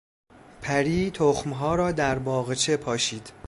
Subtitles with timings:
[0.61, 3.31] پری تخمها را در باغچه پاشید.